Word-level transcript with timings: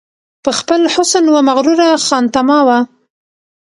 په 0.43 0.51
خپل 0.59 0.81
حسن 0.93 1.25
وه 1.29 1.41
مغروره 1.49 1.89
خانتما 2.07 2.59
وه 2.67 2.79